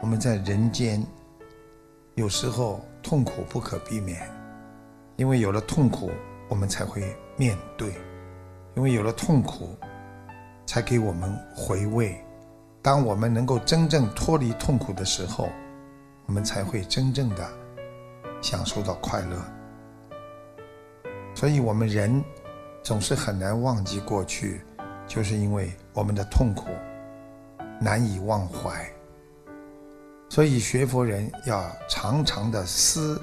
[0.00, 1.04] 我们在人间
[2.14, 4.20] 有时候痛苦不可避免，
[5.16, 6.10] 因为有了痛苦，
[6.48, 7.88] 我们才会面对；
[8.76, 9.76] 因为有了痛苦，
[10.66, 12.16] 才给我们回味。
[12.82, 15.48] 当我们能够真正脱离痛苦的时候，
[16.26, 17.48] 我们才会真正的
[18.42, 19.42] 享受到快乐。
[21.34, 22.22] 所以，我们人
[22.82, 24.60] 总是很难忘记过去，
[25.06, 26.68] 就是因为我们的痛苦
[27.80, 28.86] 难以忘怀。
[30.28, 33.22] 所以，学佛人要常常的思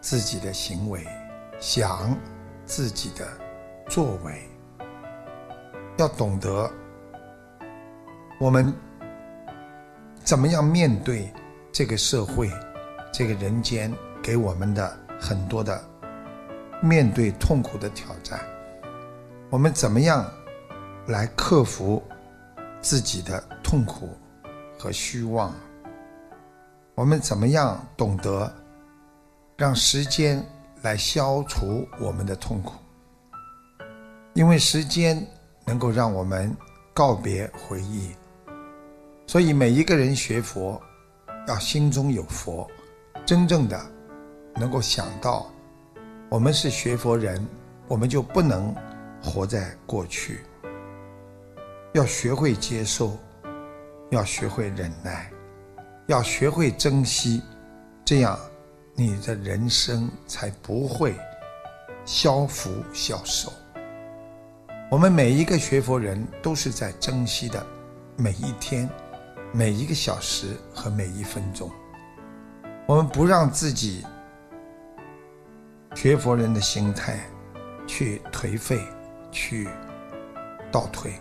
[0.00, 1.06] 自己的行为，
[1.60, 2.16] 想
[2.64, 3.26] 自己的
[3.88, 4.48] 作为，
[5.98, 6.70] 要懂得
[8.40, 8.72] 我们
[10.24, 11.30] 怎么样面对
[11.70, 12.50] 这个社会、
[13.12, 13.92] 这个人间
[14.22, 15.82] 给我们的很多的。
[16.84, 18.40] 面对痛苦的挑战，
[19.50, 20.28] 我们怎么样
[21.06, 22.02] 来克服
[22.80, 24.08] 自己的痛苦
[24.76, 25.54] 和虚妄？
[26.94, 28.52] 我们怎么样懂得
[29.56, 30.44] 让时间
[30.82, 32.74] 来消除我们的痛苦？
[34.34, 35.26] 因为时间
[35.64, 36.54] 能够让我们
[36.92, 38.10] 告别回忆，
[39.26, 40.80] 所以每一个人学佛
[41.48, 42.70] 要心中有佛，
[43.24, 43.80] 真正的
[44.54, 45.46] 能够想到。
[46.28, 47.42] 我们是学佛人，
[47.88, 48.74] 我们就不能
[49.22, 50.40] 活在过去。
[51.94, 53.16] 要学会接受，
[54.10, 55.31] 要学会忍耐，
[56.12, 57.40] 要学会珍惜，
[58.04, 58.38] 这样
[58.94, 61.14] 你的人生才不会
[62.04, 63.50] 消福消寿。
[64.90, 67.66] 我们每一个学佛人都是在珍惜的
[68.14, 68.86] 每一天、
[69.52, 71.70] 每一个小时和每一分钟。
[72.86, 74.04] 我们不让自己。
[75.94, 77.20] 学佛人的心态，
[77.86, 78.80] 去颓废，
[79.30, 79.66] 去
[80.70, 81.12] 倒退。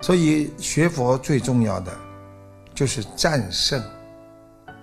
[0.00, 1.92] 所以学佛最重要的，
[2.76, 3.82] 就是战胜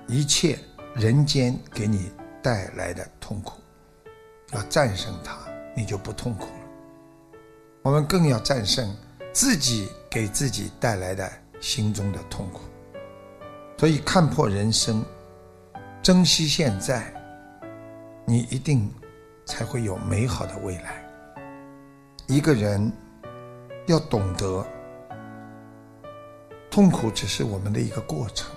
[0.07, 0.57] 一切
[0.95, 3.53] 人间给你带来的痛苦。
[4.51, 5.37] 要战胜它，
[5.75, 7.39] 你就不痛苦了。
[7.83, 8.93] 我们更要战胜
[9.31, 11.31] 自己给自己带来的
[11.61, 12.61] 心中的痛苦。
[13.77, 15.05] 所以看破人生，
[16.01, 17.13] 珍惜现在。
[18.25, 18.89] 你一定
[19.45, 21.05] 才会有美好的未来。
[22.25, 22.89] 一个人
[23.85, 24.65] 要懂得，
[26.73, 28.49] 痛苦只是我们的一个过程。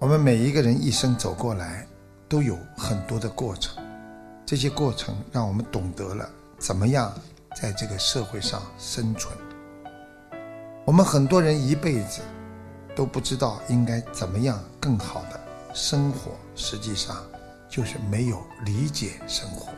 [0.00, 1.86] 我们每一个人一生走过来，
[2.28, 3.80] 都有很多的过程，
[4.44, 6.28] 这些过程让我们懂得了
[6.58, 7.14] 怎么样
[7.54, 9.32] 在这个社会上生存。
[10.84, 12.20] 我们很多人一辈子
[12.96, 15.40] 都不知道应该怎么样更好的
[15.72, 17.16] 生活，实际上。
[17.70, 19.68] 就是没有理解生活，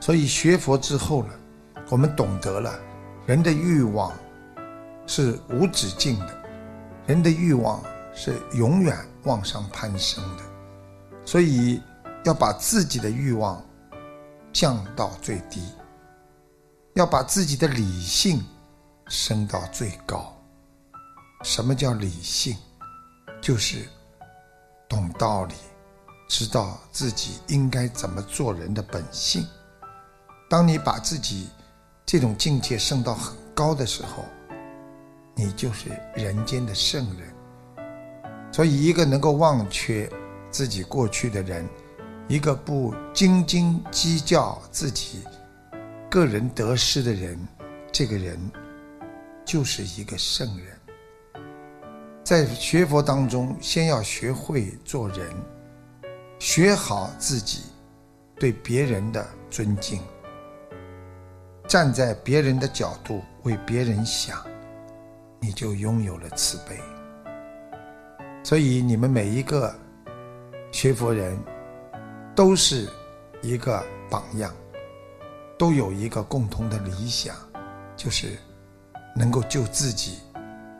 [0.00, 1.30] 所以学佛之后呢，
[1.90, 2.74] 我们懂得了
[3.26, 4.10] 人的欲望
[5.06, 6.44] 是无止境的，
[7.06, 7.82] 人的欲望
[8.14, 10.42] 是永远往上攀升的，
[11.24, 11.80] 所以
[12.24, 13.64] 要把自己的欲望
[14.52, 15.62] 降到最低，
[16.94, 18.44] 要把自己的理性
[19.08, 20.32] 升到最高。
[21.42, 22.56] 什么叫理性？
[23.40, 23.88] 就是
[24.88, 25.54] 懂道理。
[26.28, 29.46] 知道自己应该怎么做人的本性。
[30.50, 31.48] 当你把自己
[32.04, 34.24] 这种境界升到很高的时候，
[35.36, 37.28] 你就是人间的圣人。
[38.50, 40.10] 所以，一个能够忘却
[40.50, 41.68] 自己过去的人，
[42.26, 45.22] 一个不斤斤计较自己
[46.10, 47.38] 个人得失的人，
[47.92, 48.38] 这个人
[49.44, 50.66] 就是一个圣人。
[52.24, 55.20] 在学佛当中，先要学会做人。
[56.38, 57.62] 学好自己
[58.38, 60.00] 对别人的尊敬，
[61.66, 64.44] 站在别人的角度为别人想，
[65.46, 66.76] 你就拥有了慈悲。
[68.42, 69.72] 所以你们每一个
[70.72, 71.38] 学佛人
[72.34, 72.88] 都是
[73.42, 73.80] 一个
[74.10, 74.52] 榜样，
[75.56, 77.36] 都有一个共同的理想，
[77.96, 78.36] 就是
[79.14, 80.18] 能够救自己，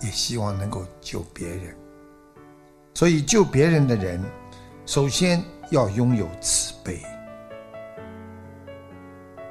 [0.01, 1.77] 也希望能够救别人。
[2.93, 4.21] 所以救别人的人。
[4.85, 7.01] 首先要拥有慈悲。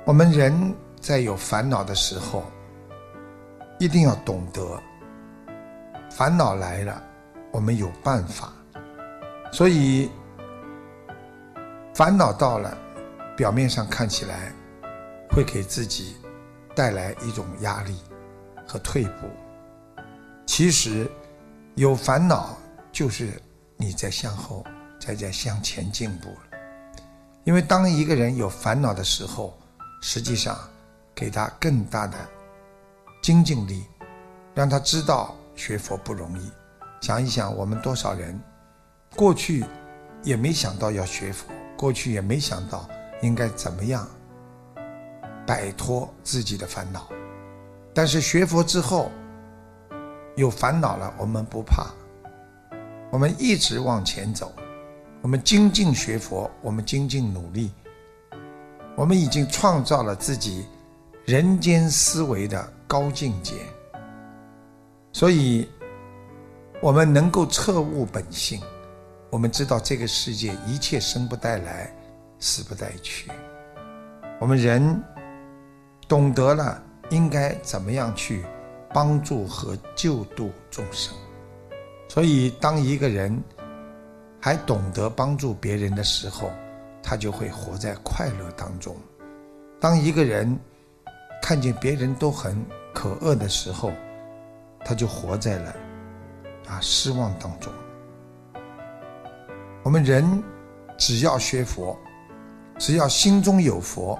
[0.05, 2.43] 我们人在有烦恼的时候，
[3.79, 4.81] 一定要懂得，
[6.17, 7.03] 烦恼来了，
[7.51, 8.53] 我们有办法。
[9.51, 10.09] 所以，
[11.93, 12.77] 烦恼到了，
[13.35, 14.53] 表面上看起来
[15.29, 16.15] 会给自己
[16.73, 17.99] 带来一种压力
[18.65, 19.29] 和退步。
[20.45, 21.05] 其实，
[21.75, 22.55] 有烦恼
[22.93, 23.29] 就是
[23.75, 24.65] 你在向后。
[24.97, 26.57] 在在向前进步了，
[27.43, 29.55] 因为当一个人有烦恼的时候，
[30.01, 30.57] 实际上
[31.13, 32.17] 给他更大的
[33.21, 33.83] 精进力，
[34.55, 36.51] 让他知道学佛不容易，
[37.01, 38.39] 想一想，我们多少人
[39.15, 39.63] 过去
[40.23, 41.47] 也没想到要学佛，
[41.77, 42.87] 过去也没想到
[43.21, 44.07] 应该怎么样
[45.45, 47.07] 摆脱自己的烦恼，
[47.93, 49.11] 但是学佛之后
[50.35, 51.87] 有烦恼了，我们不怕，
[53.09, 54.51] 我们一直往前走，
[55.21, 57.71] 我们精进学佛，我们精进努力，
[58.97, 60.67] 我们已经创造了自己
[61.25, 63.53] 人间思维的高境界，
[65.15, 65.65] 所以。
[66.81, 68.61] 我们能够彻悟本性，
[69.31, 71.89] 我们知道这个世界一切生不带来，
[72.37, 73.31] 死不带去。
[74.41, 75.01] 我们人
[76.05, 78.43] 懂得了应该怎么样去
[78.93, 81.15] 帮助和救度众生，
[82.09, 83.41] 所以当一个人
[84.39, 86.51] 还懂得帮助别人的时候，
[87.01, 88.93] 他就会活在快乐当中；
[89.79, 90.59] 当一个人
[91.41, 92.63] 看见别人都很
[92.93, 93.91] 可恶的时候，
[94.85, 95.75] 他就活在了。
[96.67, 97.71] 啊，失望当中，
[99.83, 100.43] 我们人
[100.97, 101.95] 只要学佛，
[102.79, 104.19] 只要心中有佛，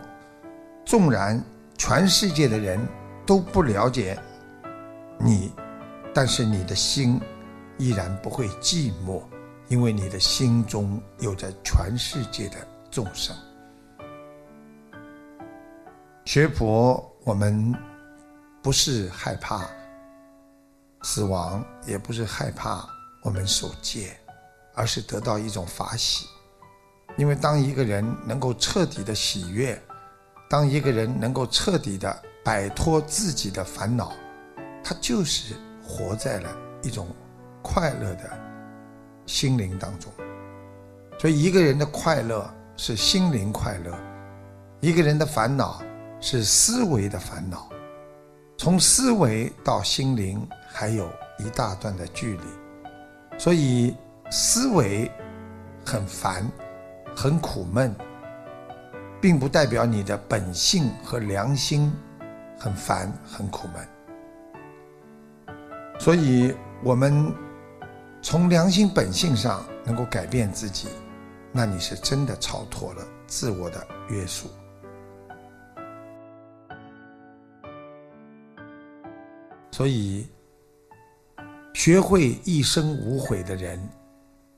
[0.85, 1.43] 纵然
[1.75, 2.79] 全世界的人
[3.25, 4.15] 都不了解
[5.17, 5.51] 你，
[6.13, 7.19] 但是你的心
[7.79, 9.23] 依然不会寂寞，
[9.67, 12.57] 因为你的心中有着全世界的
[12.91, 13.35] 众生。
[16.25, 17.73] 学佛，我们
[18.61, 19.67] 不是害怕。
[21.05, 22.83] 死亡也不是害怕
[23.21, 24.17] 我们受戒，
[24.73, 26.25] 而是得到一种法喜。
[27.15, 29.79] 因为当一个人能够彻底的喜悦，
[30.49, 34.13] 当一个人能够彻底的摆脱自己的烦恼，
[34.83, 35.53] 他就是
[35.83, 36.49] 活在了
[36.81, 37.07] 一种
[37.61, 38.27] 快乐的
[39.27, 40.11] 心灵当中。
[41.19, 43.95] 所以，一个人的快乐是心灵快乐，
[44.79, 45.83] 一个人的烦恼
[46.19, 47.69] 是思维的烦恼。
[48.57, 52.43] 从思维到心灵还有一大段的距离，
[53.37, 53.95] 所以
[54.29, 55.09] 思维
[55.85, 56.45] 很烦、
[57.15, 57.95] 很苦闷，
[59.21, 61.89] 并不代表你的本性和良心
[62.59, 63.87] 很烦、很苦闷。
[65.97, 67.33] 所以，我们
[68.21, 70.89] 从良心本性上能够改变自己，
[71.53, 74.49] 那你是真的超脱了自我的约束。
[79.71, 80.29] 所以，
[81.75, 83.77] 学会一生无悔的人，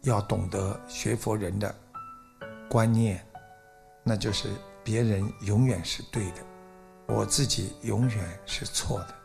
[0.04, 1.76] 要懂得学佛人的
[2.70, 3.20] 观念，
[4.04, 4.50] 那就是
[4.84, 6.44] 别人永远是对的，
[7.08, 9.16] 我自己永远是错的。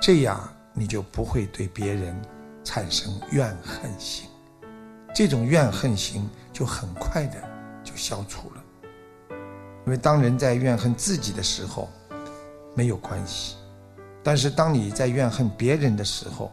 [0.00, 2.20] 这样你就不会对别人
[2.64, 4.28] 产生怨恨心，
[5.14, 7.36] 这种怨恨心就很快的
[7.84, 8.64] 就消除了。
[9.86, 11.88] 因为当人在怨恨自己的时候，
[12.74, 13.54] 没有关系。
[14.24, 16.50] 但是，当你在怨恨别人的时候，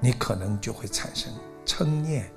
[0.00, 1.32] 你可能就会产生
[1.64, 2.30] 嗔念，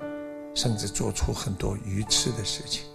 [0.54, 2.89] 甚至做出很多愚痴的事情。